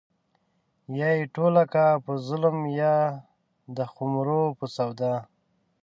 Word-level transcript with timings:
يا 0.99 1.09
يې 1.17 1.23
ټوله 1.35 1.63
کا 1.73 1.87
په 2.05 2.13
ظلم 2.27 2.57
يا 2.79 2.95
د 3.75 3.77
خُمرو 3.93 4.43
په 4.57 4.65
سودا 4.75 5.13